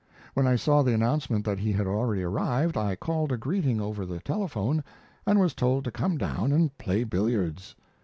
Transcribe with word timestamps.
When 0.33 0.47
I 0.47 0.55
saw 0.55 0.81
the 0.81 0.95
announcement 0.95 1.45
that 1.45 1.59
he 1.59 1.71
had 1.73 1.85
already 1.85 2.23
arrived 2.23 2.75
I 2.75 2.95
called 2.95 3.31
a 3.31 3.37
greeting 3.37 3.79
over 3.79 4.03
the 4.03 4.19
telephone, 4.19 4.83
and 5.27 5.39
was 5.39 5.53
told 5.53 5.83
to 5.83 5.91
come 5.91 6.17
down 6.17 6.51
and 6.51 6.75
play 6.79 7.03
billiards. 7.03 7.75